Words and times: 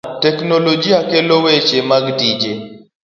Kuom 0.03 0.09
mano 0.09 0.19
teknoloji 0.23 0.91
kelo 1.09 1.35
weche 1.43 1.77
mag 1.89 2.05
tije. 2.19 2.51